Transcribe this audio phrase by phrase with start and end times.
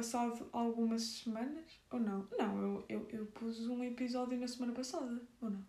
[0.00, 2.26] Passado algumas semanas, ou não?
[2.38, 5.62] Não, eu, eu, eu pus um episódio na semana passada, ou não?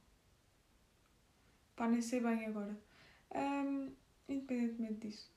[1.75, 2.79] Pá, nem sei bem agora.
[3.35, 3.91] Um,
[4.29, 5.29] independentemente disso,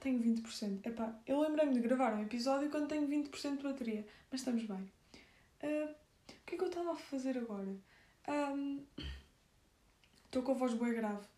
[0.00, 0.84] tenho 20%.
[0.84, 4.90] Epá, eu lembrei-me de gravar um episódio quando tenho 20% de bateria, mas estamos bem.
[5.62, 7.76] Uh, o que é que eu estava a fazer agora?
[10.24, 11.28] Estou um, com a voz bem grave.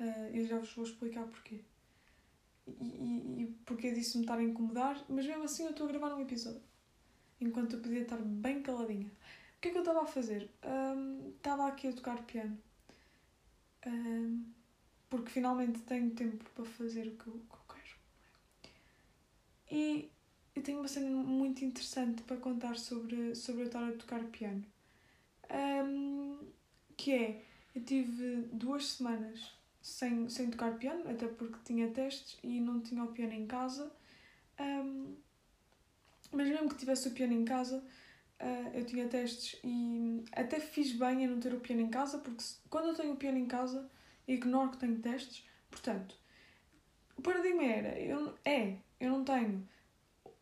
[0.00, 1.60] Uh, eu já vos vou explicar porquê.
[2.66, 5.90] E, e, e porquê disso me estar a incomodar, mas mesmo assim eu estou a
[5.90, 6.62] gravar um episódio.
[7.40, 9.06] Enquanto eu podia estar bem caladinha.
[9.06, 10.50] O que é que eu estava a fazer?
[10.64, 12.58] Um, estava aqui a tocar piano.
[13.86, 14.44] Um,
[15.08, 17.96] porque finalmente tenho tempo para fazer o que eu, que eu quero.
[19.70, 20.10] E
[20.54, 24.64] eu tenho uma cena muito interessante para contar sobre, sobre eu estar a tocar piano.
[25.50, 26.38] Um,
[26.96, 27.42] que é,
[27.74, 29.52] eu tive duas semanas
[29.86, 33.90] sem, sem tocar piano, até porque tinha testes e não tinha o piano em casa.
[34.58, 35.14] Um,
[36.32, 37.78] mas mesmo que tivesse o piano em casa,
[38.40, 42.18] uh, eu tinha testes e até fiz bem em não ter o piano em casa,
[42.18, 43.88] porque se, quando eu tenho o piano em casa,
[44.26, 45.44] ignoro que tenho testes.
[45.70, 46.16] Portanto,
[47.16, 49.66] o paradigma era, eu, é, eu não tenho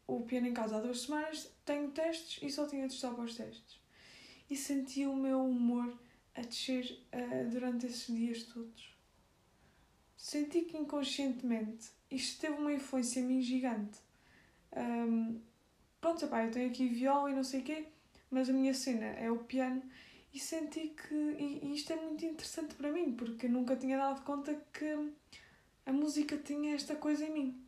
[0.06, 3.24] o piano em casa há duas semanas, tenho testes e só tinha de estar para
[3.24, 3.78] os testes.
[4.48, 5.98] E senti o meu humor
[6.34, 8.93] a descer uh, durante esses dias todos.
[10.24, 13.98] Senti que inconscientemente isto teve uma influência em mim gigante.
[14.74, 15.38] Um,
[16.00, 17.88] pronto, epá, eu tenho aqui viola e não sei o quê,
[18.30, 19.82] mas a minha cena é o piano
[20.32, 23.98] e senti que e, e isto é muito interessante para mim, porque eu nunca tinha
[23.98, 25.12] dado conta que
[25.84, 27.62] a música tinha esta coisa em mim.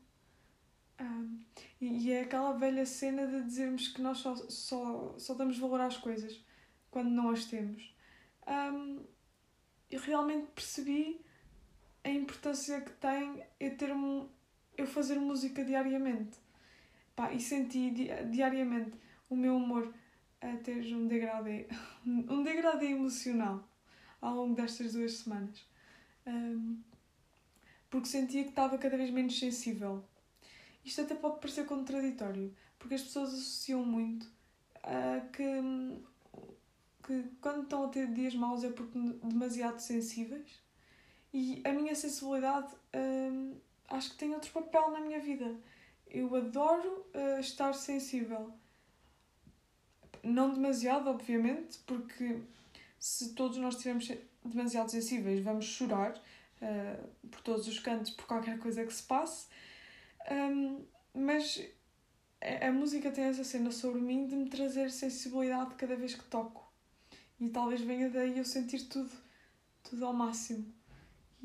[0.99, 1.39] Um,
[1.79, 5.83] e, e, é aquela velha cena de dizermos que nós só, só, só damos valor
[5.83, 6.43] às coisas
[6.91, 7.95] quando não as temos.
[8.49, 9.05] Um,
[9.91, 11.21] eu realmente percebi
[12.07, 14.29] a importância que tem eu, ter um,
[14.77, 16.39] eu fazer música diariamente.
[17.15, 18.97] Pá, e senti di diariamente
[19.29, 19.93] o meu humor
[20.41, 21.67] a ter um degradê,
[22.07, 23.67] um degradê emocional
[24.21, 25.67] ao longo destas duas semanas.
[26.27, 26.83] Um,
[27.89, 30.05] porque sentia que estava cada vez menos sensível
[30.87, 34.31] isto até pode parecer contraditório, porque as pessoas associam muito
[34.85, 35.43] a que,
[37.05, 40.65] que quando estão a ter dias maus é porque demasiado sensíveis.
[41.33, 43.57] E a minha sensibilidade hum,
[43.89, 45.55] acho que tem outro papel na minha vida.
[46.09, 48.53] Eu adoro uh, estar sensível.
[50.23, 52.41] Não demasiado, obviamente, porque
[52.99, 54.11] se todos nós estivermos
[54.45, 59.47] demasiado sensíveis, vamos chorar uh, por todos os cantos por qualquer coisa que se passe.
[60.31, 61.63] Um, mas
[62.41, 66.25] a, a música tem essa cena sobre mim de me trazer sensibilidade cada vez que
[66.25, 66.67] toco.
[67.39, 69.11] E talvez venha daí eu sentir tudo,
[69.83, 70.76] tudo ao máximo.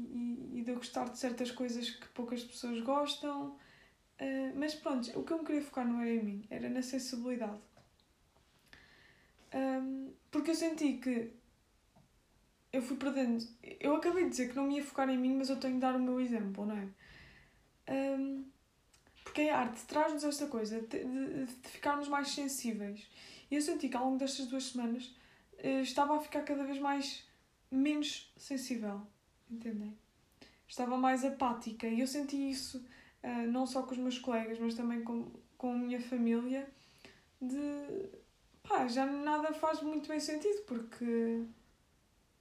[0.10, 3.58] E, e de eu gostar de certas coisas que poucas pessoas gostam.
[4.20, 6.82] Uh, mas pronto, o que eu me queria focar não era em mim, era na
[6.82, 7.60] sensibilidade.
[9.54, 11.34] Um, porque eu senti que
[12.72, 13.46] eu fui perdendo.
[13.80, 15.82] Eu acabei de dizer que não me ia focar em mim, mas eu tenho de
[15.82, 16.88] dar o meu exemplo, não é?
[17.92, 18.46] Um,
[19.24, 23.08] porque a arte traz-nos esta coisa de, de, de, ficarmos mais sensíveis.
[23.50, 25.14] E eu senti que ao longo destas duas semanas
[25.64, 27.26] uh, estava a ficar cada vez mais
[27.70, 29.02] menos sensível.
[29.52, 29.98] Entendem?
[30.68, 31.88] Estava mais apática.
[31.88, 32.84] E eu senti isso
[33.24, 36.68] uh, não só com os meus colegas, mas também com, com a minha família.
[37.42, 38.10] De
[38.64, 41.44] pá, já nada faz muito bem sentido porque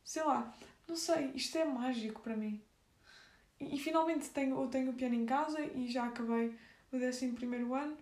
[0.04, 0.54] sei lá,
[0.88, 2.60] não sei, isto é mágico para mim.
[3.58, 6.54] E, e finalmente tenho, eu tenho o piano em casa e já acabei
[6.92, 7.36] o 11
[7.74, 7.96] ano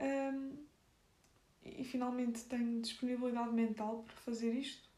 [0.00, 0.56] um,
[1.64, 4.88] e finalmente tenho disponibilidade mental para fazer isto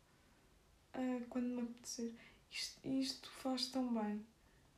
[0.95, 2.13] uh, quando me apetecer.
[2.55, 4.25] Isto, isto faz tão bem.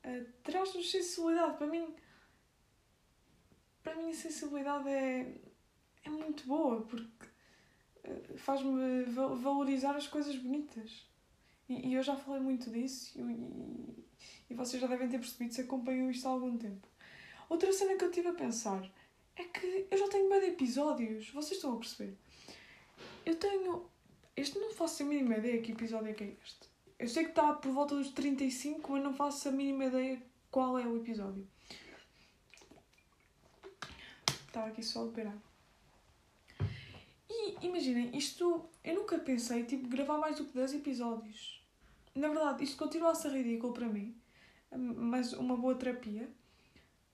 [0.03, 1.57] Uh, Traz-nos sensibilidade.
[1.57, 1.95] Para mim,
[3.83, 5.39] para mim, a sensibilidade é,
[6.03, 7.27] é muito boa porque
[8.03, 11.07] uh, faz-me valorizar as coisas bonitas.
[11.69, 14.05] E, e, eu já falei muito disso e,
[14.49, 16.87] e vocês já devem ter percebido se acompanham isto há algum tempo.
[17.47, 18.89] Outra cena que eu estive a pensar
[19.35, 21.29] é que eu já tenho bem de episódios.
[21.29, 22.17] Vocês estão a perceber?
[23.23, 23.87] Eu tenho.
[24.35, 26.76] Este não faço a mínima ideia que episódio é que é este.
[26.99, 30.79] Eu sei que está por volta dos 35, mas não faço a mínima ideia qual
[30.79, 31.47] é o episódio.
[34.47, 35.31] Estava aqui só a beber.
[37.29, 38.67] E imaginem, isto.
[38.83, 41.63] Eu nunca pensei, tipo, gravar mais do que 10 episódios.
[42.15, 44.19] Na verdade, isto continua a ser ridículo para mim.
[44.71, 46.27] Mas uma boa terapia.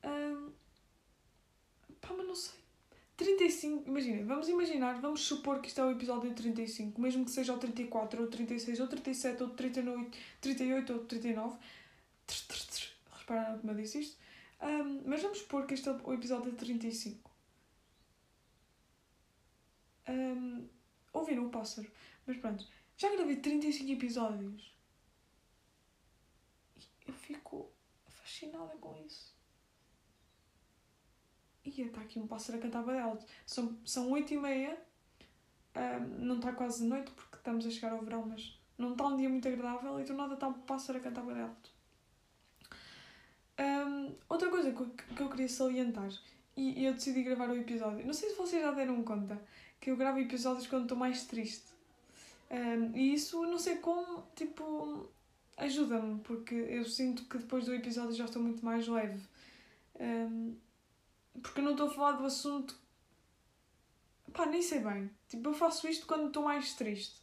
[0.03, 0.51] Um,
[1.99, 2.62] pá, mas não sei.
[3.15, 7.53] 35, imaginem, vamos imaginar, vamos supor que isto é o episódio 35, mesmo que seja
[7.53, 10.09] o 34, ou 36, ou 37, ou 39,
[10.41, 11.57] 38, ou 39.
[13.19, 14.17] Repararam como eu disse isto?
[14.61, 17.29] Um, mas vamos supor que este é o episódio 35.
[20.09, 20.67] Um,
[21.13, 21.89] ouviram o pássaro.
[22.25, 22.65] Mas pronto,
[22.97, 24.73] já gravei 35 episódios.
[26.77, 27.69] E eu fico
[28.07, 29.32] fascinada com isso.
[31.65, 33.25] E está aqui um pássaro a cantar alto.
[33.45, 34.77] São, são 8 e meia.
[36.19, 39.29] Não está quase noite porque estamos a chegar ao verão, mas não está um dia
[39.29, 41.71] muito agradável e do nada está um pássaro a cantar alto.
[43.59, 46.09] Um, outra coisa que, que eu queria salientar,
[46.55, 49.39] e, e eu decidi gravar o episódio, não sei se vocês já deram conta,
[49.79, 51.71] que eu gravo episódios quando estou mais triste.
[52.49, 55.09] Um, e isso, não sei como, tipo,
[55.57, 59.21] ajuda-me, porque eu sinto que depois do episódio já estou muito mais leve.
[59.99, 60.55] Um,
[61.41, 62.77] porque eu não estou a falar do assunto.
[64.33, 65.09] Pá, nem sei bem.
[65.27, 67.21] Tipo, eu faço isto quando estou mais triste.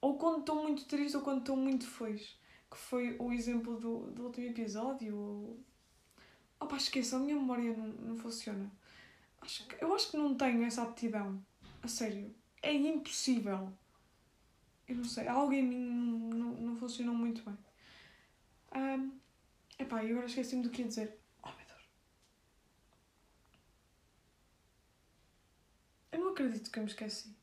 [0.00, 2.38] Ou quando estou muito triste ou quando estou muito feliz.
[2.70, 5.16] Que foi o exemplo do, do último episódio.
[5.16, 5.60] Ou...
[6.60, 8.70] Oh, pá, a minha memória não, não funciona.
[9.40, 11.44] Acho que, eu acho que não tenho essa aptidão.
[11.82, 12.34] A sério.
[12.62, 13.72] É impossível.
[14.86, 15.26] Eu não sei.
[15.26, 17.58] Algo em mim não, não, não funcionou muito bem.
[18.74, 19.18] Um,
[19.78, 21.18] epá, e agora esqueci-me do que ia dizer.
[21.42, 21.88] Oh, meu Deus.
[26.12, 27.36] Eu não acredito que eu me esqueci.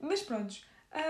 [0.00, 0.56] Mas pronto.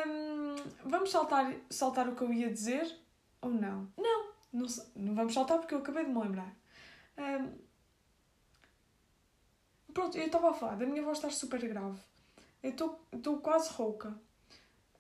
[0.06, 0.56] Um,
[0.88, 2.98] vamos saltar, saltar o que eu ia dizer?
[3.40, 3.92] Ou não?
[3.96, 4.28] Não.
[4.52, 4.66] Não,
[4.96, 6.54] não vamos saltar porque eu acabei de me lembrar.
[7.18, 7.68] Um,
[9.92, 11.98] Pronto, eu estava a falar da minha voz estar super grave.
[12.62, 14.10] Eu estou quase rouca.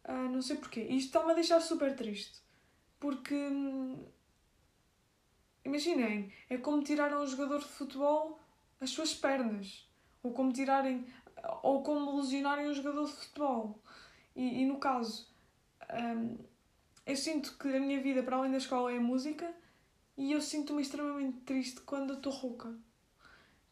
[0.04, 0.80] Uh, não sei porquê.
[0.80, 2.40] Isto está-me a deixar super triste.
[2.98, 3.34] Porque.
[3.34, 4.04] Hum,
[5.64, 8.40] imaginem, é como tirar a um jogador de futebol
[8.80, 9.87] as suas pernas.
[10.28, 11.06] Ou como tirarem.
[11.62, 13.82] Ou como lesionarem um jogador de futebol.
[14.36, 15.28] E, e no caso.
[15.92, 16.36] Um,
[17.06, 19.52] eu sinto que a minha vida, para além da escola, é música.
[20.16, 22.74] E eu sinto-me extremamente triste quando estou rouca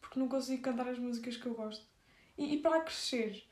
[0.07, 1.85] porque não consigo cantar as músicas que eu gosto.
[2.37, 3.45] E, e para crescer,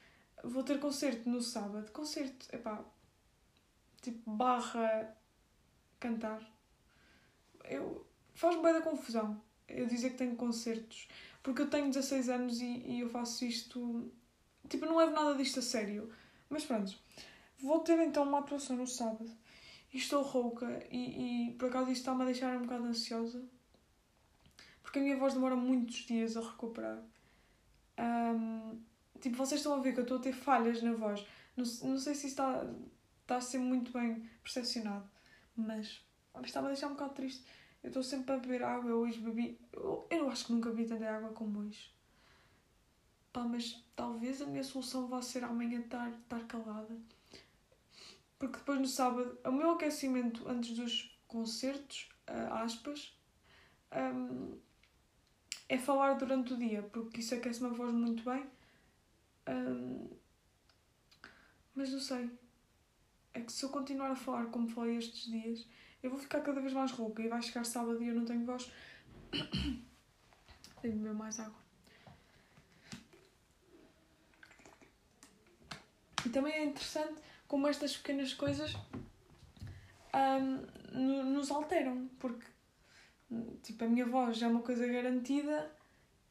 [0.43, 1.91] vou ter concerto no sábado.
[1.91, 2.83] Concerto, epá,
[4.01, 5.15] tipo, barra
[5.99, 6.41] cantar.
[7.65, 11.07] Eu, faz-me bem da confusão eu dizer que tenho concertos,
[11.45, 14.11] porque eu tenho 16 anos e, e eu faço isto.
[14.67, 16.11] Tipo, não levo nada disto a sério.
[16.49, 16.97] Mas pronto,
[17.59, 19.31] vou ter então uma atuação no sábado
[19.93, 23.43] e estou rouca e, e por acaso isto está-me a deixar um bocado ansiosa
[24.81, 27.03] porque a minha voz demora muitos dias a recuperar.
[27.99, 28.79] Um,
[29.19, 31.25] tipo, vocês estão a ver que eu estou a ter falhas na voz.
[31.55, 32.65] Não, não sei se isso está,
[33.21, 35.07] está a ser muito bem percepcionado,
[35.55, 36.01] mas
[36.43, 37.43] está-me a deixar um bocado triste.
[37.85, 39.59] Eu estou sempre a beber água, eu hoje bebi.
[39.71, 41.93] Eu, eu acho que nunca bebi tanta água como hoje.
[43.31, 46.97] Pá, mas talvez a minha solução vá ser amanhã estar, estar calada.
[48.39, 53.15] Porque depois no sábado, o meu aquecimento antes dos concertos, uh, aspas,
[53.93, 54.57] um,
[55.69, 58.47] é falar durante o dia, porque isso aquece-me a voz muito bem.
[59.47, 60.09] Um,
[61.75, 62.31] mas não sei.
[63.31, 65.67] É que se eu continuar a falar como falei estes dias,
[66.05, 68.45] eu vou ficar cada vez mais rouca e vai chegar sábado e eu não tenho
[68.45, 68.71] voz.
[70.81, 71.65] tenho de beber mais água.
[76.25, 78.75] E também é interessante como estas pequenas coisas
[80.13, 82.45] um, nos alteram, porque
[83.63, 85.71] Tipo, a minha voz já é uma coisa garantida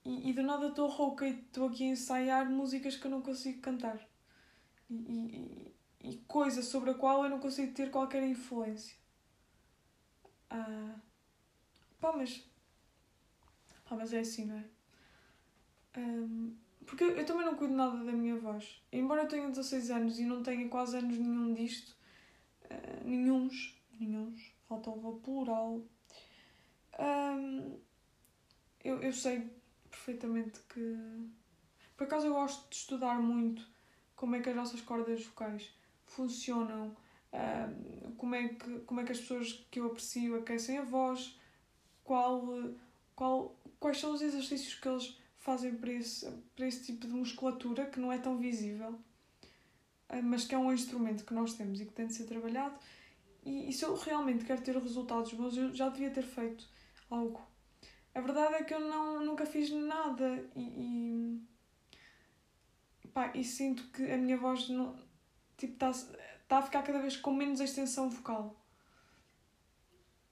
[0.04, 3.20] e, e do nada estou rouca e estou aqui a ensaiar músicas que eu não
[3.20, 3.98] consigo cantar.
[4.88, 8.96] E, e, e coisa sobre a qual eu não consigo ter qualquer influência.
[10.54, 10.94] Ah,
[12.00, 12.48] pá, mas.
[13.88, 14.64] Pá, mas é assim, não é?
[15.98, 16.56] Um,
[16.86, 18.80] porque eu, eu, também não cuido nada da minha voz.
[18.92, 21.96] Embora eu tenha 16 anos e não tenha quase anos nenhum disto,
[22.66, 25.82] uh, nenhuns, nenhuns, falta o plural,
[27.00, 27.80] um,
[28.84, 29.50] eu, eu sei
[29.90, 30.96] perfeitamente que.
[31.96, 33.66] Por acaso eu gosto de estudar muito
[34.14, 35.74] como é que as nossas cordas vocais
[36.06, 36.96] funcionam,
[38.16, 41.38] como, é que, como é que as pessoas que eu aprecio aquecem a voz,
[42.02, 42.46] qual,
[43.14, 46.26] qual, quais são os exercícios que eles fazem para esse,
[46.56, 48.98] para esse tipo de musculatura que não é tão visível,
[50.22, 52.78] mas que é um instrumento que nós temos e que tem de ser trabalhado.
[53.44, 56.66] E, e se eu realmente quero ter resultados bons, eu já devia ter feito
[57.10, 57.42] algo.
[58.14, 61.40] A verdade é que eu não, nunca fiz nada e,
[63.04, 64.94] e, pá, e sinto que a minha voz está
[65.58, 65.92] tipo, tá,
[66.54, 68.54] tá a ficar cada vez com menos extensão vocal.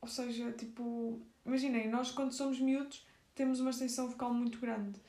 [0.01, 5.01] Ou seja, tipo, imaginem, nós quando somos miúdos temos uma extensão vocal muito grande.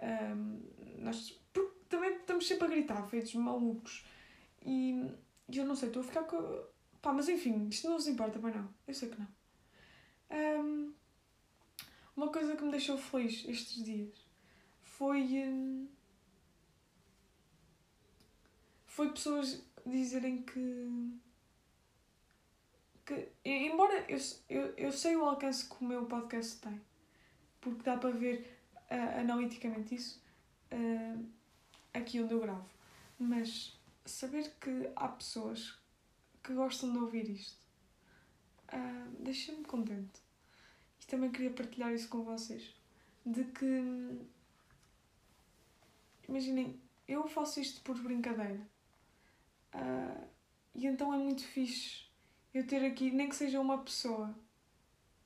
[0.00, 0.60] Um,
[0.98, 1.36] nós
[1.88, 4.04] também estamos sempre a gritar, feitos malucos.
[4.64, 5.10] E
[5.52, 6.36] eu não sei, estou a ficar com.
[7.00, 8.68] Pá, mas enfim, isto não nos importa, mas não.
[8.86, 9.28] Eu sei que não.
[10.30, 10.92] Um,
[12.16, 14.14] uma coisa que me deixou feliz estes dias
[14.84, 15.22] foi.
[15.22, 15.88] Hum,
[18.92, 21.18] foi pessoas dizerem que.
[23.06, 24.18] que embora eu,
[24.48, 26.80] eu, eu sei o alcance que o meu podcast tem,
[27.60, 28.58] porque dá para ver
[28.90, 30.22] uh, analiticamente isso
[30.72, 31.26] uh,
[31.94, 32.68] aqui onde eu gravo,
[33.18, 35.78] mas saber que há pessoas
[36.42, 37.62] que gostam de ouvir isto
[38.74, 40.20] uh, deixa-me contente.
[41.00, 42.74] E também queria partilhar isso com vocês.
[43.24, 44.20] De que.
[46.28, 48.60] Imaginem, eu faço isto por brincadeira.
[49.74, 50.28] Uh,
[50.74, 52.06] e então é muito fixe
[52.52, 54.34] eu ter aqui, nem que seja uma pessoa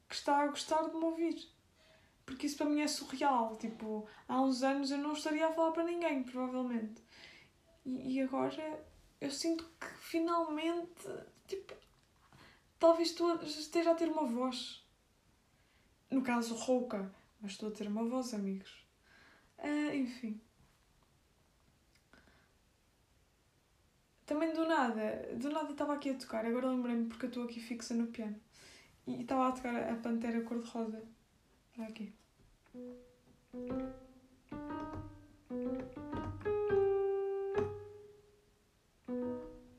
[0.09, 1.49] que está a gostar de me ouvir.
[2.25, 3.57] Porque isso para mim é surreal.
[3.57, 7.03] Tipo, há uns anos eu não estaria a falar para ninguém, provavelmente.
[7.85, 8.85] E, e agora
[9.21, 11.09] eu sinto que finalmente,
[11.47, 11.75] tipo,
[12.79, 14.85] talvez tu esteja a ter uma voz.
[16.11, 17.13] No caso, rouca.
[17.41, 18.87] Mas estou a ter uma voz, amigos.
[19.59, 20.41] Uh, enfim.
[24.27, 26.45] Também do nada, do nada estava aqui a tocar.
[26.45, 28.39] Agora lembrei-me porque eu estou aqui fixa no piano.
[29.07, 31.01] E estava a tocar a Pantera cor-de-rosa.
[31.79, 32.13] Olha aqui.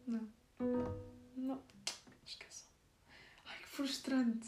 [0.07, 0.29] Não.
[1.35, 1.61] Não.
[2.25, 2.69] Esqueçam.
[3.45, 4.47] Ai, que frustrante.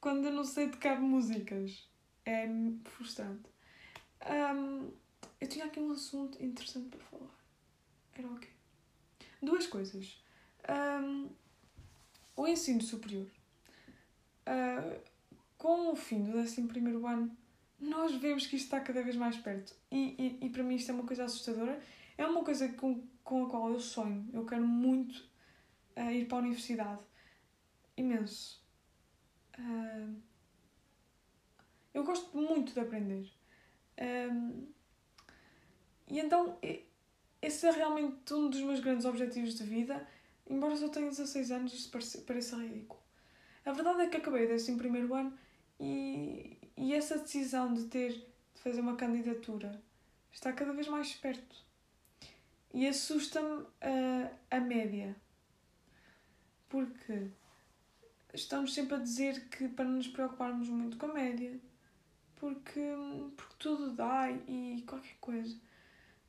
[0.00, 1.86] Quando eu não sei tocar músicas.
[2.24, 2.48] É
[2.84, 3.50] frustrante.
[4.24, 4.90] Um,
[5.38, 7.34] eu tinha aqui um assunto interessante para falar.
[8.14, 8.48] Era o quê?
[9.42, 10.22] Duas coisas.
[10.68, 11.28] Um,
[12.36, 13.26] o ensino superior.
[14.46, 15.00] Uh,
[15.58, 16.60] com o fim do 11
[17.06, 17.36] ano,
[17.80, 19.74] nós vemos que isto está cada vez mais perto.
[19.90, 21.80] E, e, e para mim isto é uma coisa assustadora.
[22.16, 24.28] É uma coisa com, com a qual eu sonho.
[24.32, 25.18] Eu quero muito
[25.96, 27.02] uh, ir para a universidade.
[27.96, 28.62] Imenso.
[29.58, 30.14] Uh,
[31.92, 33.30] eu gosto muito de aprender.
[34.00, 34.66] Um,
[36.08, 36.58] e então
[37.42, 40.06] esse é realmente um dos meus grandes objetivos de vida,
[40.48, 43.02] embora só tenha 16 anos, isto pareça, pareça ridículo.
[43.64, 45.36] A verdade é que acabei em primeiro ano
[45.78, 49.82] e, e essa decisão de ter de fazer uma candidatura
[50.32, 51.56] está cada vez mais perto.
[52.72, 55.14] E assusta-me a, a média.
[56.68, 57.28] Porque
[58.32, 61.60] estamos sempre a dizer que para não nos preocuparmos muito com a média,
[62.36, 62.80] porque,
[63.36, 65.54] porque tudo dá e qualquer coisa.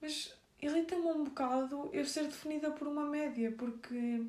[0.02, 4.26] Mas irrita-me um bocado eu ser definida por uma média, porque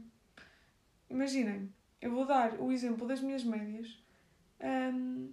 [1.09, 4.03] imaginem, eu vou dar o exemplo das minhas médias.
[4.61, 5.33] Um,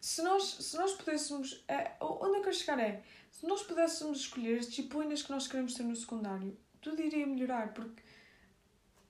[0.00, 1.52] se nós, se nós pudéssemos.
[1.52, 3.02] Uh, onde eu quero chegar é.
[3.30, 7.72] Se nós pudéssemos escolher as disciplinas que nós queremos ter no secundário, tudo iria melhorar,
[7.72, 8.02] porque.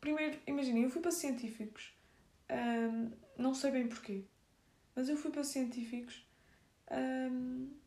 [0.00, 1.94] Primeiro, imaginem, eu fui para científicos.
[2.50, 4.24] Um, não sei bem porquê,
[4.94, 6.26] mas eu fui para científicos.
[6.90, 7.79] Um,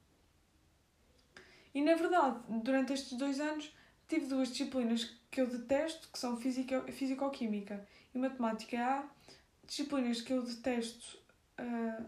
[1.74, 3.74] e na verdade, durante estes dois anos,
[4.08, 9.10] tive duas disciplinas que eu detesto, que são Físico-Química e Matemática A.
[9.66, 11.18] Disciplinas que eu detesto.
[11.60, 12.06] Uh,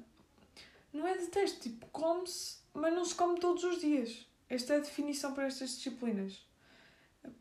[0.94, 4.28] não é detesto, tipo, come-se, mas não se come todos os dias.
[4.50, 6.46] Esta é a definição para estas disciplinas.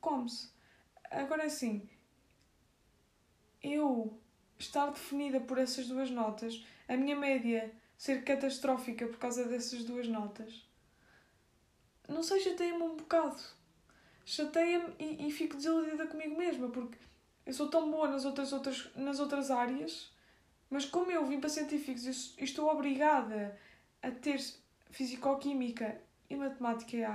[0.01, 0.49] Come-se.
[1.11, 1.89] Agora assim,
[3.63, 4.19] eu
[4.59, 10.09] estar definida por essas duas notas, a minha média ser catastrófica por causa dessas duas
[10.09, 10.64] notas,
[12.09, 13.41] não sei, chateia-me um bocado.
[14.25, 16.99] Chateia-me e, e fico desiludida comigo mesma, porque
[17.47, 20.11] eu sou tão boa nas outras, outras, nas outras áreas,
[20.71, 22.05] mas como eu vim para científicos
[22.39, 23.59] e estou obrigada
[24.03, 24.41] a ter
[24.91, 27.09] fisicoquímica e matemática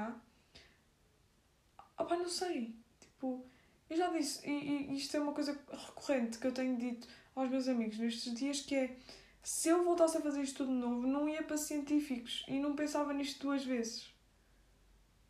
[1.98, 2.76] A, opá, não sei.
[3.00, 3.44] Tipo,
[3.90, 7.50] eu já disse, e, e isto é uma coisa recorrente que eu tenho dito aos
[7.50, 8.96] meus amigos nestes dias, que é
[9.42, 12.76] se eu voltasse a fazer isto tudo de novo, não ia para científicos e não
[12.76, 14.14] pensava nisto duas vezes.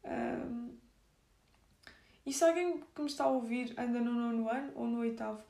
[0.09, 0.75] Um,
[2.25, 5.41] e se alguém que me está a ouvir anda no nono ano ou no oitavo,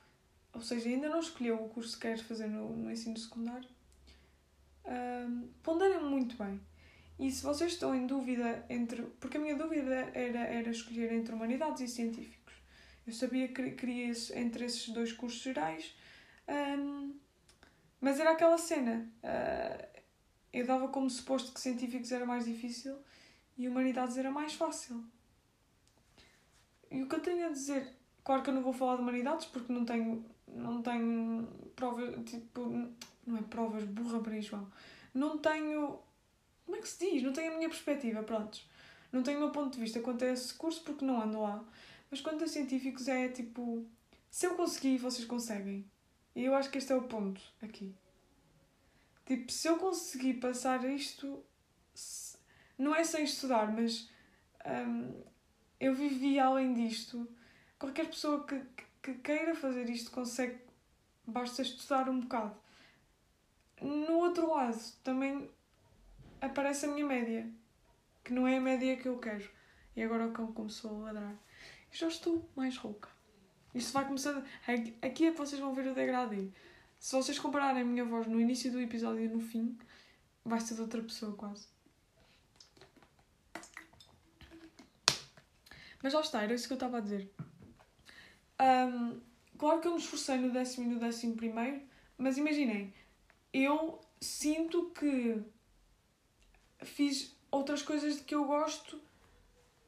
[0.52, 3.68] ou seja, ainda não escolheu o curso que quer fazer no, no ensino secundário,
[4.84, 6.60] um, ponderem muito bem.
[7.18, 9.02] E se vocês estão em dúvida entre.
[9.20, 12.54] Porque a minha dúvida era, era escolher entre humanidades e científicos.
[13.06, 15.94] Eu sabia que queria entre esses dois cursos gerais,
[16.48, 17.14] um,
[18.00, 19.06] mas era aquela cena.
[19.22, 20.00] Uh,
[20.52, 22.96] eu dava como suposto que científicos era mais difícil
[23.60, 25.04] e humanidades era mais fácil.
[26.90, 29.44] E o que eu tenho a dizer, claro que eu não vou falar de humanidades
[29.46, 32.90] porque não tenho, não tenho provas, tipo,
[33.26, 34.66] não é provas, burra para João.
[35.12, 35.98] Não tenho,
[36.64, 37.22] como é que se diz?
[37.22, 38.66] Não tenho a minha perspectiva, prontos.
[39.12, 41.62] Não tenho o meu ponto de vista quanto a esse curso porque não ando lá.
[42.10, 43.86] Mas quanto a científicos é tipo,
[44.30, 45.84] se eu conseguir, vocês conseguem.
[46.34, 47.94] E eu acho que este é o ponto aqui.
[49.26, 51.44] Tipo, se eu conseguir passar isto,
[52.80, 54.08] não é sem estudar, mas
[54.64, 55.22] um,
[55.78, 57.28] eu vivi além disto.
[57.78, 58.60] Qualquer pessoa que,
[59.02, 60.58] que queira fazer isto consegue,
[61.26, 62.56] basta estudar um bocado.
[63.82, 65.50] No outro lado, também
[66.40, 67.46] aparece a minha média,
[68.24, 69.48] que não é a média que eu quero.
[69.94, 71.34] E agora o cão começou a ladrar.
[71.92, 73.10] E já estou mais rouca.
[73.74, 74.42] Isto vai começando.
[75.02, 76.48] Aqui é que vocês vão ver o degradê.
[76.98, 79.78] Se vocês compararem a minha voz no início do episódio e no fim,
[80.44, 81.69] vai ser de outra pessoa quase.
[86.02, 87.30] Mas lá está, era isso que eu estava a dizer.
[88.60, 89.20] Um,
[89.58, 91.82] claro que eu me esforcei no décimo e no décimo primeiro,
[92.16, 92.92] mas imaginem,
[93.52, 95.42] eu sinto que
[96.82, 99.00] fiz outras coisas de que eu gosto.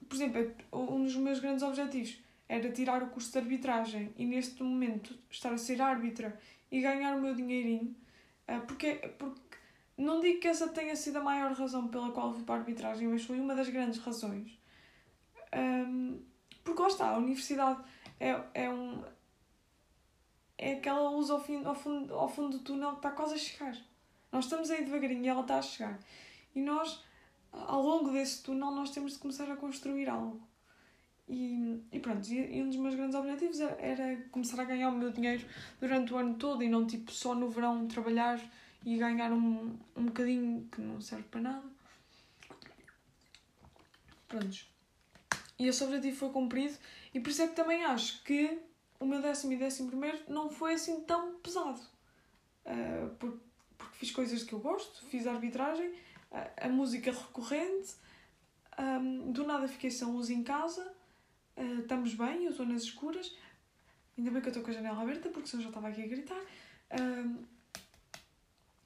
[0.09, 4.63] Por exemplo, um dos meus grandes objetivos era tirar o curso de arbitragem e neste
[4.63, 6.39] momento estar a ser árbitra
[6.71, 7.97] e ganhar o meu dinheirinho.
[8.47, 9.41] Ah, porque, porque
[9.97, 13.09] não digo que essa tenha sido a maior razão pela qual fui para a arbitragem,
[13.09, 14.62] mas foi uma das grandes razões.
[15.55, 16.21] Um,
[16.65, 17.83] porque lá está, a universidade
[18.19, 19.03] é, é um.
[20.57, 23.39] É aquela luz ao, fim, ao, fundo, ao fundo do túnel que está quase a
[23.39, 23.77] chegar.
[24.31, 25.99] Nós estamos aí devagarinho e ela está a chegar.
[26.55, 27.03] E nós,
[27.53, 30.41] ao longo desse túnel, nós temos de começar a construir algo.
[31.29, 34.97] E, e pronto, e, um dos meus grandes objetivos era, era começar a ganhar o
[34.97, 35.45] meu dinheiro
[35.81, 38.41] durante o ano todo e não tipo só no verão trabalhar
[38.85, 41.65] e ganhar um, um bocadinho que não serve para nada.
[44.29, 44.72] Prontos.
[45.63, 46.77] E esse objetivo foi cumprido
[47.15, 48.59] e por isso é que também acho que
[48.99, 51.81] o meu décimo e décimo primeiro não foi assim tão pesado.
[52.67, 53.39] Uh, porque,
[53.79, 55.95] porque fiz coisas que eu gosto, fiz arbitragem,
[56.33, 57.95] a, a música recorrente,
[58.77, 60.93] um, do nada fiquei sem luz em casa,
[61.57, 63.33] uh, estamos bem, eu estou nas escuras,
[64.19, 66.09] ainda bem que eu estou com a janela aberta, porque senão já estava aqui a
[66.09, 66.43] gritar.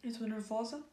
[0.03, 0.85] Eu estou nervosa.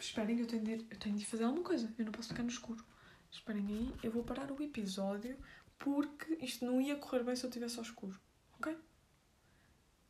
[0.00, 2.48] Esperem, eu tenho, de, eu tenho de fazer alguma coisa, eu não posso ficar no
[2.48, 2.82] escuro.
[3.30, 5.36] Esperem aí, eu vou parar o episódio
[5.78, 8.18] porque isto não ia correr bem se eu estivesse ao escuro,
[8.54, 8.72] ok?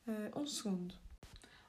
[0.06, 0.94] Uh, um segundo.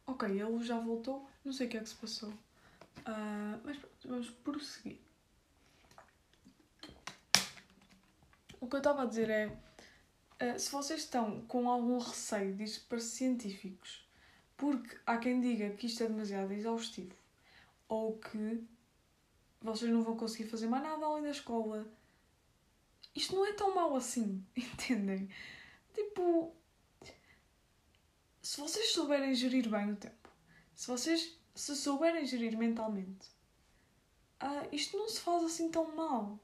[0.06, 2.30] Ok, luz já voltou, não sei o que é que se passou.
[2.30, 5.00] Uh, mas vamos prosseguir.
[8.60, 12.88] O que eu estava a dizer é: uh, se vocês estão com algum receio disto
[12.88, 14.08] para científicos,
[14.56, 17.16] porque há quem diga que isto é demasiado exaustivo,
[17.88, 18.64] ou que
[19.62, 21.88] vocês não vão conseguir fazer mais nada além da escola,
[23.15, 25.30] isto não é tão mau assim, entendem?
[25.93, 26.54] Tipo,
[28.41, 30.30] se vocês souberem gerir bem o tempo,
[30.76, 33.28] se vocês se souberem gerir mentalmente,
[34.41, 36.39] uh, isto não se faz assim tão mal.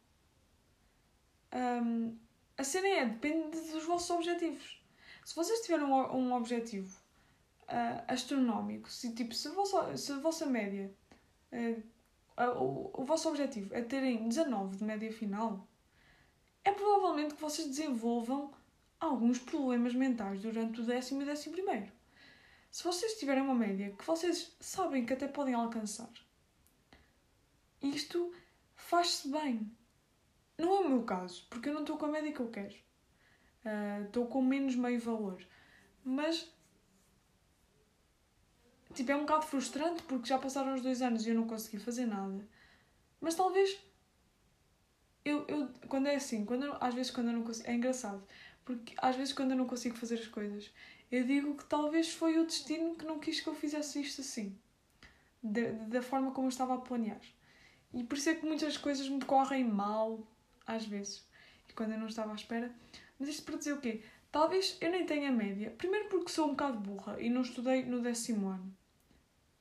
[1.54, 2.18] Um,
[2.58, 4.84] a cena é, depende dos vossos objetivos.
[5.24, 6.98] Se vocês tiverem um, um objetivo
[7.64, 10.92] uh, astronómico, se, tipo, se, a vossa, se a vossa média,
[11.52, 11.84] uh,
[12.38, 15.68] o, o vosso objetivo é terem 19 de média final,
[16.64, 18.52] é provavelmente que vocês desenvolvam
[19.00, 21.92] alguns problemas mentais durante o décimo e décimo primeiro
[22.74, 26.10] se vocês tiverem uma média que vocês sabem que até podem alcançar,
[27.80, 28.34] isto
[28.76, 29.72] faz-se bem.
[30.58, 32.74] Não é o meu caso, porque eu não estou com a média que eu quero.
[33.64, 35.40] Uh, estou com menos meio valor.
[36.04, 36.52] Mas
[38.94, 41.78] tipo, é um bocado frustrante porque já passaram os dois anos e eu não consegui
[41.80, 42.48] fazer nada.
[43.20, 43.80] Mas talvez
[45.26, 48.22] eu, eu quando é assim, quando eu, às vezes quando eu não consigo, é engraçado,
[48.66, 50.72] porque às vezes quando eu não consigo fazer as coisas,
[51.12, 54.58] eu digo que talvez foi o destino que não quis que eu fizesse isto assim,
[55.42, 57.22] de, da forma como eu estava a planear.
[57.94, 60.26] E por isso é que muitas coisas me correm mal,
[60.66, 61.26] às vezes,
[61.70, 62.74] e quando eu não estava à espera.
[63.20, 64.02] Mas isto para dizer o quê?
[64.32, 65.74] Talvez eu nem tenha média.
[65.78, 68.76] Primeiro porque sou um bocado burra e não estudei no décimo ano.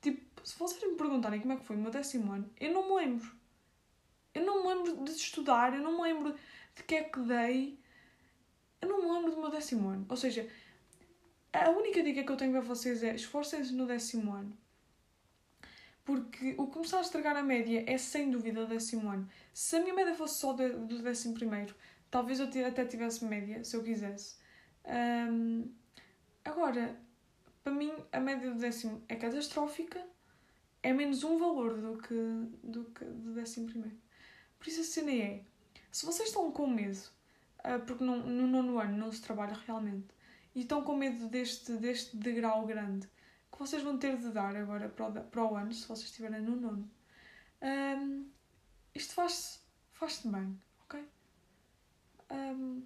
[0.03, 2.89] Tipo, se vocês me perguntarem como é que foi o meu décimo ano, eu não
[2.89, 3.31] me lembro.
[4.33, 6.35] Eu não me lembro de estudar, eu não me lembro
[6.75, 7.79] de que é que dei.
[8.81, 10.05] Eu não me lembro do meu décimo ano.
[10.09, 10.45] Ou seja,
[11.53, 14.57] a única dica que eu tenho para vocês é esforcem-se no décimo ano.
[16.03, 19.29] Porque o começar a estragar a média é sem dúvida o décimo ano.
[19.53, 21.73] Se a minha média fosse só do décimo primeiro,
[22.11, 24.35] talvez eu até tivesse média, se eu quisesse.
[24.85, 25.71] Um,
[26.43, 26.99] agora,
[27.63, 30.05] para mim, a média do décimo é catastrófica,
[30.81, 32.13] é menos um valor do que
[32.63, 33.97] do, que, do décimo primeiro.
[34.59, 35.43] Por isso a cena é,
[35.91, 36.99] se vocês estão com medo,
[37.59, 40.07] uh, porque no, no nono ano não se trabalha realmente,
[40.53, 43.07] e estão com medo deste, deste degrau grande
[43.51, 46.41] que vocês vão ter de dar agora para o, para o ano, se vocês estiverem
[46.41, 46.89] no nono.
[47.61, 48.27] Um,
[48.93, 49.59] isto faz-se
[49.91, 51.07] faz bem, ok?
[52.31, 52.83] Um,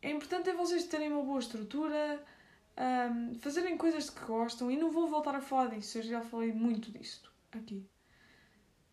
[0.00, 2.24] é importante é vocês terem uma boa estrutura,
[2.78, 6.52] um, fazerem coisas que gostam e não vou voltar a falar disso, eu já falei
[6.52, 7.84] muito disto aqui.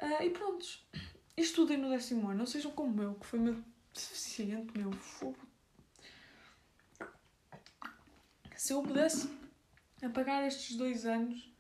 [0.02, 0.86] Uh, e prontos,
[1.38, 5.38] estudem no décimo ano, não sejam como eu, que foi meu deficiente, meu fogo.
[8.56, 9.30] Se eu pudesse
[10.02, 11.54] apagar estes dois anos,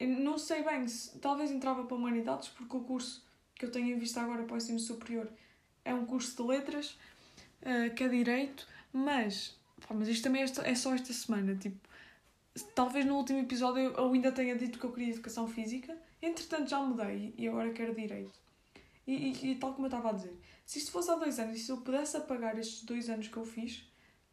[0.00, 3.98] não sei bem se talvez entrava para Humanidades, porque o curso que eu tenho em
[3.98, 5.30] vista agora para o ensino superior
[5.84, 6.98] é um curso de letras,
[7.62, 11.54] uh, que é direito, mas, pá, mas isto também é, é só esta semana.
[11.56, 11.88] Tipo,
[12.74, 16.80] talvez no último episódio eu ainda tenha dito que eu queria educação física, entretanto já
[16.80, 18.38] mudei e agora quero direito.
[19.06, 21.58] E, e, e, tal como eu estava a dizer, se isto fosse há dois anos
[21.58, 23.80] e se eu pudesse apagar estes dois anos que eu fiz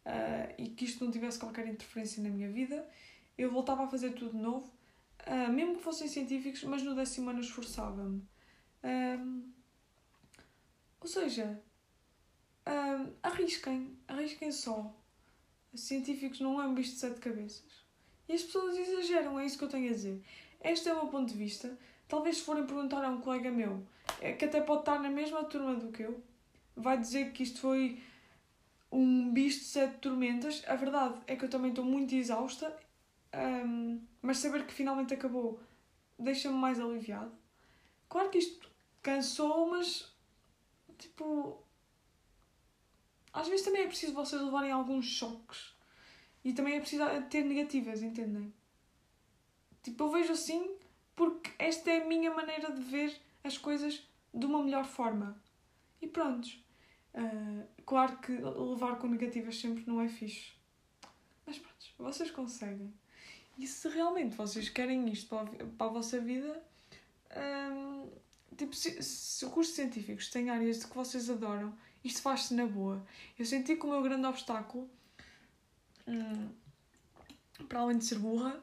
[0.06, 2.88] uh, e que isto não tivesse qualquer interferência na minha vida,
[3.36, 4.72] eu voltava a fazer tudo de novo,
[5.26, 8.22] uh, mesmo que fossem científicos, mas no décimo ano esforçava-me.
[11.00, 11.60] Ou seja,
[13.22, 14.94] arrisquem, arrisquem só.
[15.74, 17.64] Científicos não é um bicho de sete cabeças.
[18.28, 20.22] E as pessoas exageram, é isso que eu tenho a dizer.
[20.62, 21.76] Este é o meu ponto de vista.
[22.08, 23.82] Talvez se forem perguntar a um colega meu,
[24.20, 26.22] é que até pode estar na mesma turma do que eu,
[26.76, 28.02] vai dizer que isto foi
[28.90, 30.62] um bicho de sete tormentas.
[30.66, 32.76] A verdade é que eu também estou muito exausta,
[33.34, 35.58] um, mas saber que finalmente acabou
[36.18, 37.32] deixa-me mais aliviado.
[38.08, 38.68] Claro que isto
[39.02, 40.12] cansou, mas
[40.98, 41.61] tipo.
[43.32, 45.74] Às vezes também é preciso vocês levarem alguns choques.
[46.44, 48.52] E também é preciso ter negativas, entendem?
[49.82, 50.76] Tipo, eu vejo assim
[51.14, 53.14] porque esta é a minha maneira de ver
[53.44, 55.40] as coisas de uma melhor forma.
[56.00, 56.48] E pronto.
[57.14, 60.52] Uh, claro que levar com negativas sempre não é fixe.
[61.46, 62.92] Mas pronto, vocês conseguem.
[63.58, 66.62] E se realmente vocês querem isto para a, para a vossa vida,
[67.36, 68.10] um,
[68.56, 73.04] tipo, se, se cursos científicos têm áreas de que vocês adoram, isto faz-se na boa.
[73.38, 74.88] Eu senti que o meu grande obstáculo,
[76.06, 76.48] hum,
[77.68, 78.60] para além de ser burra,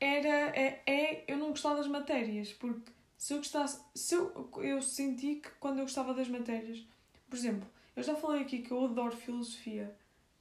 [0.00, 4.80] era é, é eu não gostava das matérias, porque se eu gostasse, se eu, eu
[4.80, 6.84] senti que quando eu gostava das matérias,
[7.28, 9.94] por exemplo, eu já falei aqui que eu adoro filosofia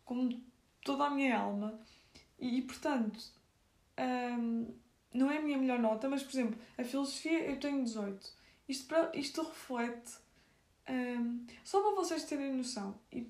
[0.05, 0.39] com
[0.83, 1.79] toda a minha alma
[2.39, 3.19] e, e portanto,
[3.99, 4.73] hum,
[5.13, 8.31] não é a minha melhor nota, mas por exemplo, a filosofia eu tenho 18.
[8.69, 10.13] Isto, para, isto reflete.
[10.89, 13.29] Um, só para vocês terem noção e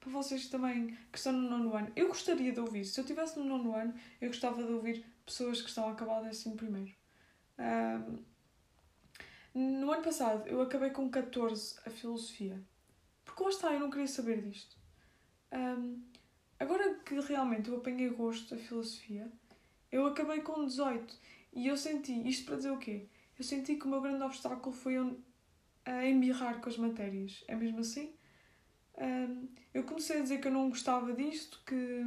[0.00, 2.84] para vocês também que estão no nono ano, eu gostaria de ouvir.
[2.84, 6.20] Se eu estivesse no nono ano, eu gostava de ouvir pessoas que estão a acabar
[6.20, 6.92] o décimo primeiro.
[7.58, 8.18] Um,
[9.54, 12.62] no ano passado eu acabei com 14 a filosofia.
[13.24, 14.76] Porque lá está, eu não queria saber disto.
[15.52, 16.02] Um,
[16.58, 19.30] agora que realmente eu apanhei gosto da filosofia,
[19.90, 21.16] eu acabei com 18
[21.52, 23.06] e eu senti, isto para dizer o quê?
[23.38, 24.98] Eu senti que o meu grande obstáculo foi
[25.84, 27.44] a embirrar com as matérias.
[27.48, 28.12] É mesmo assim?
[29.72, 32.02] Eu comecei a dizer que eu não gostava disto, que,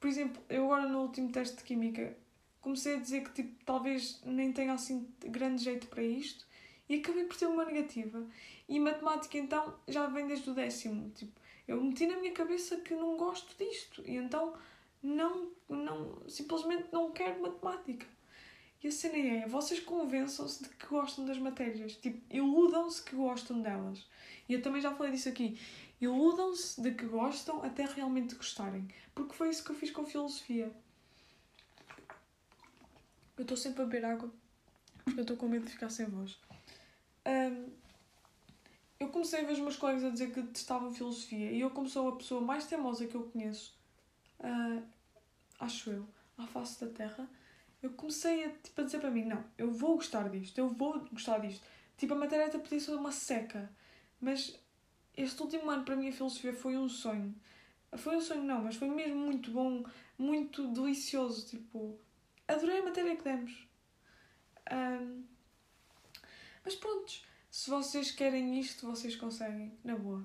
[0.00, 2.16] por exemplo, eu agora no último teste de Química
[2.60, 6.46] comecei a dizer que tipo, talvez nem tenha assim grande jeito para isto
[6.88, 8.26] e acabei por ter uma negativa.
[8.68, 11.10] E matemática então já vem desde o décimo.
[11.10, 11.32] Tipo,
[11.68, 14.54] eu meti na minha cabeça que não gosto disto e então
[15.02, 18.06] não, não, simplesmente não quero matemática.
[18.82, 23.60] E a cena é, vocês convençam-se de que gostam das matérias, tipo, iludam-se que gostam
[23.60, 24.06] delas.
[24.48, 25.58] E eu também já falei disso aqui.
[26.00, 28.88] Iludam-se de que gostam até realmente gostarem.
[29.14, 30.72] Porque foi isso que eu fiz com filosofia.
[33.36, 34.32] Eu estou sempre a beber água
[35.04, 36.38] porque eu estou com medo de ficar sem voz.
[37.26, 37.70] Um,
[38.98, 41.88] eu comecei a ver os meus colegas a dizer que testavam filosofia e eu, como
[41.88, 43.76] sou a pessoa mais teimosa que eu conheço,
[44.40, 44.82] uh,
[45.58, 47.28] acho eu, à face da Terra,
[47.82, 51.00] eu comecei a, tipo, a dizer para mim: não, eu vou gostar disto, eu vou
[51.12, 51.64] gostar disto.
[51.96, 53.70] Tipo, a matéria até podia ser uma seca,
[54.20, 54.58] mas
[55.16, 57.34] este último ano para mim a filosofia foi um sonho.
[57.94, 59.84] Foi um sonho, não, mas foi mesmo muito bom,
[60.16, 61.46] muito delicioso.
[61.46, 61.98] Tipo,
[62.48, 63.66] adorei a matéria que demos.
[64.72, 65.24] Um,
[66.64, 67.12] mas pronto,
[67.50, 70.24] se vocês querem isto, vocês conseguem, na boa.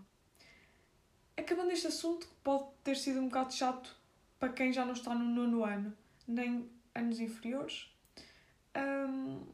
[1.36, 3.96] Acabando este assunto, pode ter sido um bocado chato
[4.40, 5.96] para quem já não está no nono ano,
[6.28, 7.90] nem anos inferiores.
[8.76, 9.46] Um,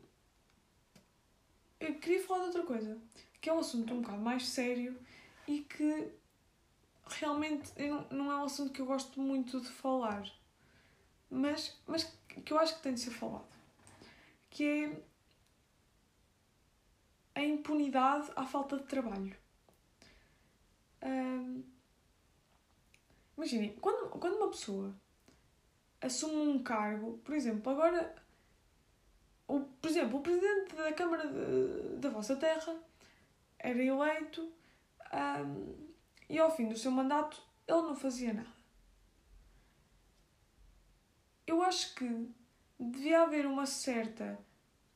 [1.79, 3.01] eu queria falar de outra coisa,
[3.41, 4.99] que é um assunto um bocado mais sério
[5.47, 6.11] e que
[7.05, 7.71] realmente
[8.09, 10.25] não, é um assunto que eu gosto muito de falar,
[11.29, 12.03] mas, mas
[12.43, 13.47] que eu acho que tem de ser falado,
[14.49, 15.01] que é
[17.35, 19.35] a impunidade à falta de trabalho.
[21.01, 21.63] Um,
[23.35, 24.95] Imaginem, quando, quando uma pessoa
[26.03, 28.15] assume um cargo, por exemplo, agora,
[29.47, 32.75] o, por exemplo, o presidente da Câmara de, da vossa terra
[33.57, 34.51] era eleito
[35.13, 35.75] um,
[36.29, 38.63] e ao fim do seu mandato ele não fazia nada.
[41.45, 42.29] eu acho que
[42.79, 44.39] devia haver uma certa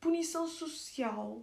[0.00, 1.42] punição social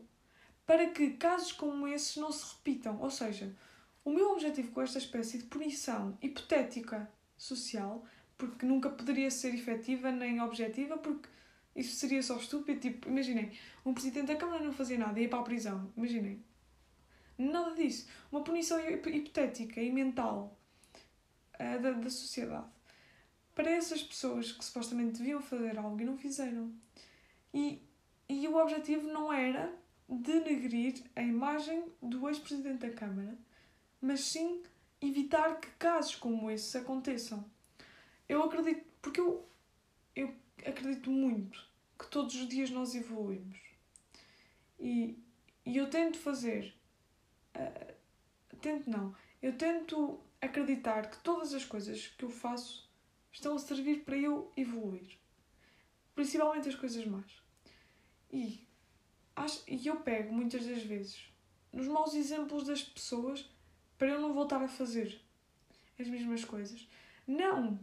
[0.65, 2.99] para que casos como esses não se repitam.
[2.99, 3.55] Ou seja,
[4.03, 8.03] o meu objetivo com esta espécie de punição hipotética social,
[8.37, 11.29] porque nunca poderia ser efetiva nem objetiva, porque
[11.75, 12.79] isso seria só estúpido.
[12.79, 13.51] Tipo, imaginem,
[13.85, 15.91] um presidente da Câmara não fazia nada, ia para a prisão.
[15.95, 16.43] Imaginem.
[17.37, 18.07] Nada disso.
[18.31, 20.57] Uma punição hipotética e mental
[21.55, 22.67] uh, da, da sociedade.
[23.53, 26.73] Para essas pessoas que supostamente deviam fazer algo e não fizeram.
[27.53, 27.81] E,
[28.27, 29.73] e o objetivo não era
[30.07, 33.37] denegrir a imagem do ex-presidente da Câmara,
[34.01, 34.61] mas sim
[35.01, 37.45] evitar que casos como esses aconteçam.
[38.27, 39.47] Eu acredito, porque eu,
[40.15, 40.33] eu
[40.65, 41.65] acredito muito
[41.97, 43.57] que todos os dias nós evoluímos.
[44.79, 45.17] E,
[45.65, 46.73] e eu tento fazer.
[47.55, 49.15] Uh, tento não.
[49.41, 52.89] Eu tento acreditar que todas as coisas que eu faço
[53.31, 55.17] estão a servir para eu evoluir.
[56.13, 57.43] Principalmente as coisas más.
[58.31, 58.65] E,
[59.35, 61.31] acho, e eu pego muitas das vezes
[61.71, 63.49] nos maus exemplos das pessoas
[63.97, 65.21] para eu não voltar a fazer
[65.99, 66.87] as mesmas coisas.
[67.27, 67.79] Não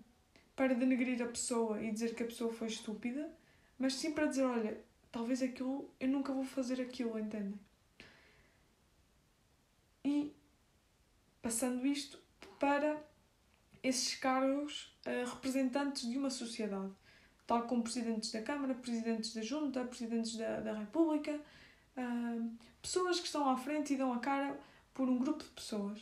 [0.63, 3.29] para denegrir a pessoa e dizer que a pessoa foi estúpida,
[3.77, 7.59] mas sim para dizer: olha, talvez aquilo, eu nunca vou fazer aquilo, entendem?
[10.05, 10.33] E
[11.43, 12.17] passando isto
[12.61, 12.97] para
[13.83, 16.93] esses cargos uh, representantes de uma sociedade,
[17.45, 21.41] tal como presidentes da Câmara, presidentes da Junta, presidentes da, da República,
[21.97, 24.57] uh, pessoas que estão à frente e dão a cara
[24.95, 25.99] por um grupo de pessoas.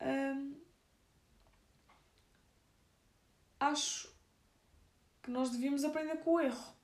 [0.00, 0.56] Uh,
[3.60, 4.10] acho
[5.22, 6.74] que nós devíamos aprender com o erro.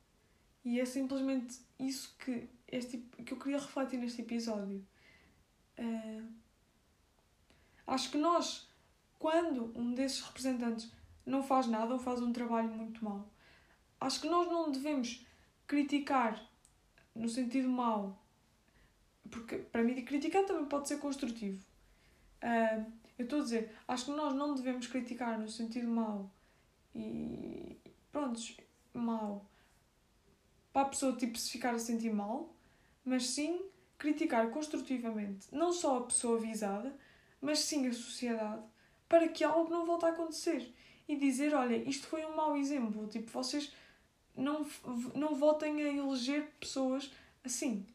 [0.64, 4.86] E é simplesmente isso que, este, que eu queria refletir neste episódio.
[5.78, 6.28] Uh,
[7.86, 8.68] acho que nós,
[9.18, 10.92] quando um desses representantes
[11.24, 13.28] não faz nada ou faz um trabalho muito mau,
[14.00, 15.24] acho que nós não devemos
[15.66, 16.44] criticar
[17.14, 18.22] no sentido mau,
[19.30, 21.64] porque para mim criticar também pode ser construtivo.
[22.42, 26.30] Uh, eu estou a dizer, acho que nós não devemos criticar no sentido mau
[26.96, 27.76] e
[28.10, 28.40] pronto,
[28.94, 29.44] mal.
[30.72, 32.54] Para a pessoa tipo, se ficar a sentir mal,
[33.04, 33.66] mas sim
[33.98, 36.94] criticar construtivamente não só a pessoa avisada,
[37.40, 38.62] mas sim a sociedade,
[39.08, 40.72] para que algo não volte a acontecer.
[41.08, 43.72] E dizer, olha, isto foi um mau exemplo, tipo, vocês
[44.34, 44.66] não,
[45.14, 47.12] não voltem a eleger pessoas
[47.44, 47.86] assim.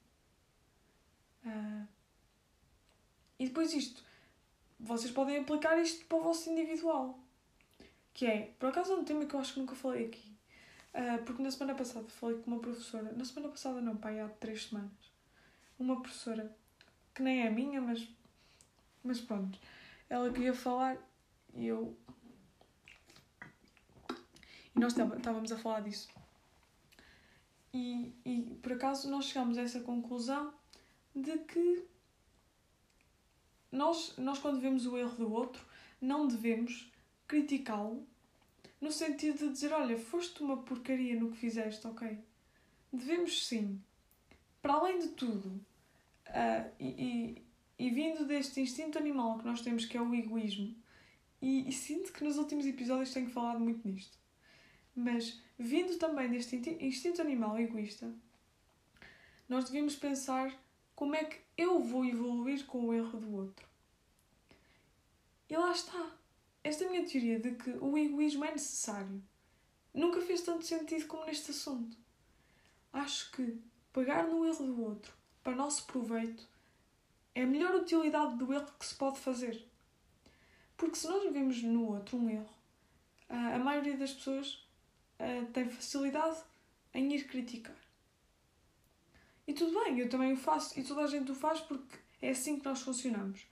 [1.45, 1.85] Uh,
[3.37, 4.03] e depois isto,
[4.79, 7.19] vocês podem aplicar isto para o vosso individual.
[8.21, 10.31] Que é, por acaso é um tema que eu acho que nunca falei aqui.
[10.93, 14.29] Uh, porque na semana passada falei com uma professora, na semana passada não, pai, há
[14.29, 14.91] três semanas.
[15.79, 16.55] Uma professora
[17.15, 18.07] que nem é minha, mas,
[19.03, 19.57] mas pronto.
[20.07, 20.97] Ela queria falar
[21.55, 21.97] e eu.
[24.75, 26.07] E nós estávamos a falar disso.
[27.73, 30.53] E, e por acaso nós chegámos a essa conclusão
[31.15, 31.87] de que
[33.71, 35.65] nós, nós quando vemos o erro do outro,
[35.99, 36.87] não devemos
[37.27, 38.10] criticá-lo
[38.81, 42.17] no sentido de dizer: Olha, foste uma porcaria no que fizeste, ok?
[42.91, 43.79] Devemos sim,
[44.61, 45.49] para além de tudo,
[46.27, 47.37] uh, e,
[47.77, 50.75] e, e, vindo deste instinto animal que nós temos, que é o egoísmo,
[51.41, 54.17] e, e sinto que nos últimos episódios tenho falado muito nisto,
[54.95, 58.13] mas vindo também deste instinto animal egoísta,
[59.47, 60.53] nós devemos pensar
[60.95, 63.67] como é que eu vou evoluir com o erro do outro.
[65.49, 66.11] E lá está
[66.63, 69.21] esta minha teoria de que o egoísmo é necessário
[69.93, 71.97] nunca fez tanto sentido como neste assunto.
[72.93, 73.59] Acho que
[73.91, 76.47] pegar no erro do outro para nosso proveito
[77.33, 79.65] é a melhor utilidade do erro que se pode fazer.
[80.77, 82.49] Porque se nós vemos no outro um erro,
[83.29, 84.67] a maioria das pessoas
[85.53, 86.41] tem facilidade
[86.93, 87.77] em ir criticar.
[89.47, 92.29] E tudo bem, eu também o faço e toda a gente o faz porque é
[92.29, 93.45] assim que nós funcionamos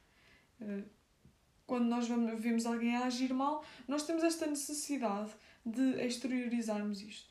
[1.70, 5.30] quando nós vemos alguém a agir mal, nós temos esta necessidade
[5.64, 7.30] de exteriorizarmos isto.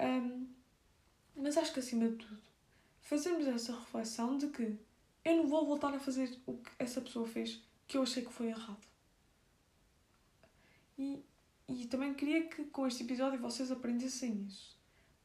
[0.00, 0.46] Um,
[1.36, 2.40] mas acho que acima de tudo,
[3.02, 4.78] fazermos essa reflexão de que
[5.26, 8.32] eu não vou voltar a fazer o que essa pessoa fez que eu achei que
[8.32, 8.86] foi errado.
[10.98, 11.22] E,
[11.68, 14.74] e também queria que com este episódio vocês aprendessem isso.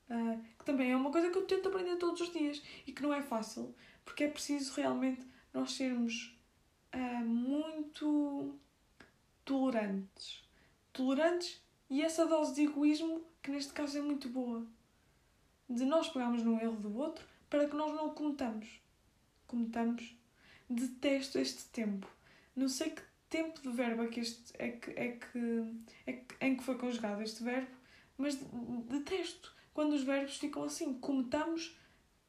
[0.09, 3.01] Uh, que também é uma coisa que eu tento aprender todos os dias e que
[3.01, 6.37] não é fácil, porque é preciso realmente nós sermos
[6.93, 8.58] uh, muito
[9.43, 10.43] tolerantes.
[10.91, 14.65] Tolerantes e essa dose de egoísmo que neste caso é muito boa.
[15.69, 18.67] De nós pegarmos no erro do outro para que nós não o cometamos.
[19.47, 20.15] Cometamos.
[20.69, 22.08] Detesto este tempo.
[22.56, 25.73] Não sei que tempo de verbo é que, este, é que, é que,
[26.06, 27.71] é que, em que foi conjugado este verbo,
[28.15, 28.36] mas
[28.88, 30.93] detesto quando os verbos ficam assim.
[30.99, 31.77] Cometamos,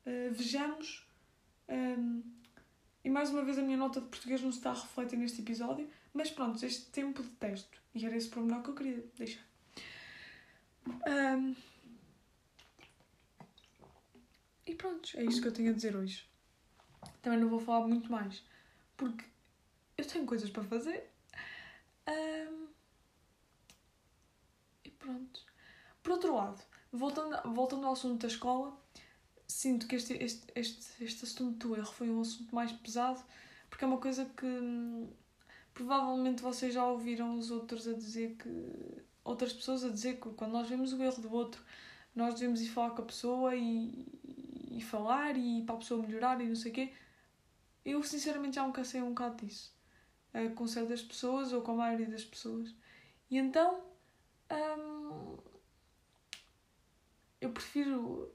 [0.06, 1.06] uh, vejamos.
[1.68, 2.22] Um,
[3.04, 5.42] e mais uma vez a minha nota de português não se está a refletir neste
[5.42, 7.78] episódio, mas pronto, este tempo de texto.
[7.94, 9.44] E era esse pormenor que eu queria deixar.
[10.86, 11.54] Um,
[14.66, 16.26] e pronto, é isto que eu tenho a dizer hoje.
[17.20, 18.42] Também não vou falar muito mais,
[18.96, 19.24] porque
[19.98, 21.10] eu tenho coisas para fazer.
[22.08, 22.68] Um,
[24.82, 25.44] e pronto.
[26.02, 28.76] Por outro lado, voltando, voltando ao assunto da escola,
[29.46, 33.22] sinto que este, este, este, este assunto do erro foi um assunto mais pesado,
[33.68, 35.10] porque é uma coisa que hum,
[35.72, 38.48] provavelmente vocês já ouviram os outros a dizer que.
[39.24, 41.62] outras pessoas a dizer que quando nós vemos o erro do outro,
[42.14, 44.06] nós devemos ir falar com a pessoa e,
[44.70, 46.92] e falar e para a pessoa melhorar e não sei o quê.
[47.84, 49.74] Eu sinceramente já me cansei um bocado disso.
[50.34, 52.74] Uh, com certas pessoas ou com a maioria das pessoas.
[53.30, 53.82] E então.
[54.50, 55.36] Hum,
[57.40, 58.32] eu prefiro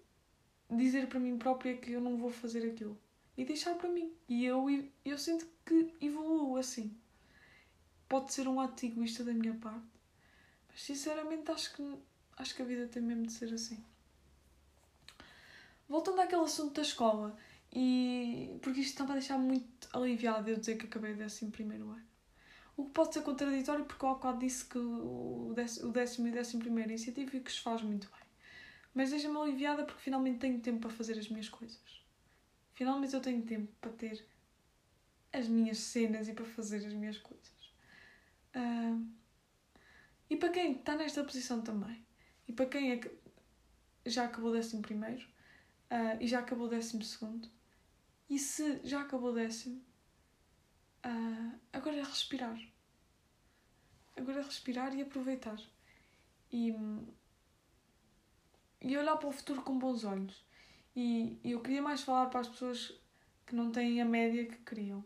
[0.69, 2.97] dizer para mim própria que eu não vou fazer aquilo
[3.37, 4.13] e deixar para mim.
[4.27, 4.67] E eu,
[5.05, 6.95] eu sinto que evoluo assim.
[8.07, 9.87] Pode ser um ato egoísta da minha parte,
[10.67, 11.97] mas sinceramente acho que,
[12.37, 13.83] acho que a vida tem mesmo de ser assim.
[15.87, 17.37] Voltando àquele assunto da escola,
[17.71, 22.09] e porque isto está a deixar muito aliviado eu dizer que acabei décimo primeiro ano.
[22.75, 25.51] O que pode ser contraditório porque eu há disse que o
[25.93, 28.18] décimo e o décimo primeiro é científicos faz muito bem.
[28.93, 32.03] Mas deixa-me aliviada porque finalmente tenho tempo para fazer as minhas coisas.
[32.73, 34.25] Finalmente eu tenho tempo para ter
[35.31, 37.73] as minhas cenas e para fazer as minhas coisas.
[38.55, 39.05] Uh,
[40.29, 42.05] e para quem está nesta posição também,
[42.47, 43.11] e para quem é que
[44.05, 45.23] já acabou décimo primeiro
[45.91, 47.49] uh, e já acabou décimo segundo,
[48.29, 49.81] e se já acabou décimo,
[51.05, 52.59] uh, agora é respirar.
[54.15, 55.59] Agora é respirar e aproveitar.
[56.51, 56.71] E
[58.81, 60.45] e olhar para o futuro com bons olhos.
[60.95, 62.93] E, eu queria mais falar para as pessoas
[63.45, 65.03] que não têm a média que queriam.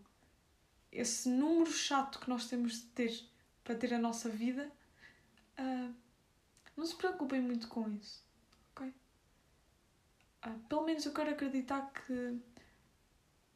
[0.92, 3.30] Esse número chato que nós temos de ter
[3.64, 4.70] para ter a nossa vida,
[5.58, 5.94] uh,
[6.76, 8.24] não se preocupem muito com isso.
[8.72, 8.94] Ok?
[10.46, 12.38] Uh, pelo menos eu quero acreditar que,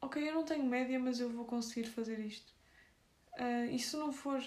[0.00, 2.52] ok, eu não tenho média, mas eu vou conseguir fazer isto.
[3.34, 4.42] Uh, e se não for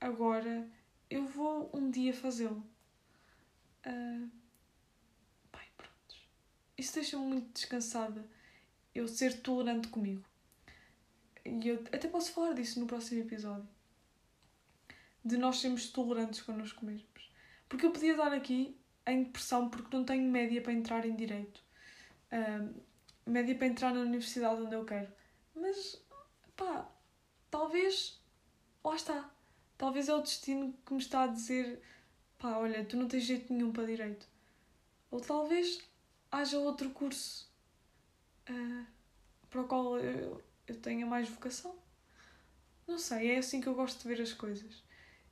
[0.00, 0.68] agora,
[1.10, 2.66] eu vou um dia fazê-lo.
[3.86, 4.41] Uh,
[6.76, 8.24] isso deixa-me muito descansada.
[8.94, 10.24] Eu ser tolerante comigo.
[11.44, 13.68] E eu até posso falar disso no próximo episódio.
[15.24, 17.32] De nós sermos tolerantes connosco mesmos.
[17.68, 21.62] Porque eu podia dar aqui a impressão, porque não tenho média para entrar em direito.
[22.32, 22.74] Uh,
[23.26, 25.12] média para entrar na universidade onde eu quero.
[25.54, 26.00] Mas,
[26.56, 26.88] pá,
[27.50, 28.20] talvez.
[28.84, 29.30] Lá está.
[29.78, 31.80] Talvez é o destino que me está a dizer:
[32.38, 34.28] pá, olha, tu não tens jeito nenhum para direito.
[35.10, 35.80] Ou talvez
[36.32, 37.48] haja outro curso
[38.50, 38.86] uh,
[39.50, 41.76] para o qual eu, eu tenha mais vocação.
[42.88, 44.82] Não sei, é assim que eu gosto de ver as coisas.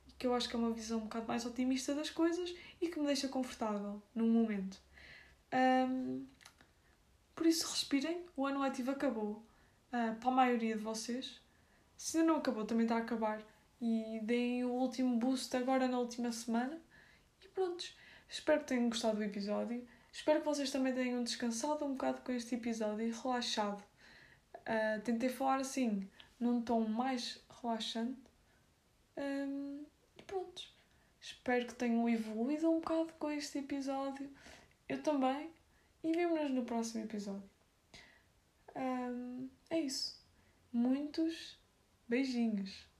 [0.07, 2.87] E que eu acho que é uma visão um bocado mais otimista das coisas e
[2.87, 4.79] que me deixa confortável num momento.
[5.53, 6.25] Um,
[7.35, 8.25] por isso, respirem.
[8.35, 9.43] O ano letivo acabou.
[9.91, 11.41] Uh, para a maioria de vocês.
[11.97, 13.41] Se não acabou, também está a acabar.
[13.81, 16.79] E deem o último boost agora na última semana.
[17.43, 17.83] E pronto.
[18.29, 19.85] Espero que tenham gostado do episódio.
[20.11, 23.81] Espero que vocês também tenham descansado um bocado com este episódio e relaxado.
[24.55, 26.07] Uh, tentei falar assim,
[26.39, 28.19] num tom mais relaxante.
[29.17, 29.85] Um,
[30.17, 30.63] e pronto.
[31.19, 34.29] Espero que tenham evoluído um bocado com este episódio.
[34.89, 35.49] Eu também.
[36.03, 37.49] E vemo-nos no próximo episódio.
[38.75, 40.19] Um, é isso.
[40.73, 41.57] Muitos
[42.07, 42.90] beijinhos.